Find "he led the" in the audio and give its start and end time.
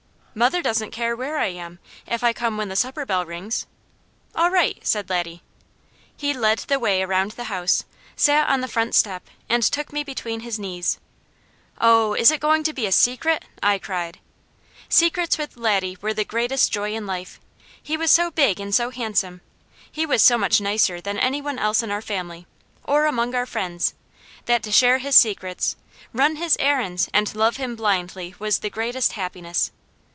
6.15-6.79